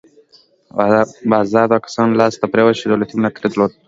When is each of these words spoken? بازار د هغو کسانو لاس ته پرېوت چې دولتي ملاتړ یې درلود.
بازار 1.31 1.65
د 1.67 1.71
هغو 1.75 1.83
کسانو 1.85 2.17
لاس 2.19 2.33
ته 2.41 2.45
پرېوت 2.53 2.75
چې 2.79 2.85
دولتي 2.87 3.13
ملاتړ 3.15 3.43
یې 3.45 3.49
درلود. 3.51 3.71